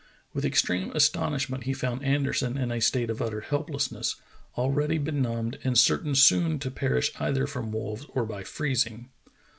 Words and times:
With 0.33 0.45
extreme 0.45 0.89
astonishment 0.95 1.65
he 1.65 1.73
found 1.75 2.03
Anderson 2.03 2.57
in 2.57 2.71
a 2.71 2.81
state 2.81 3.11
of 3.11 3.21
utter 3.21 3.41
helplessness, 3.41 4.15
already 4.57 4.97
benumbed 4.97 5.59
and 5.63 5.77
certain 5.77 6.15
soon 6.15 6.57
to 6.57 6.71
perish 6.71 7.11
either 7.19 7.45
from 7.45 7.71
wolves 7.71 8.07
or 8.15 8.25
by 8.25 8.43
freezing. 8.43 9.11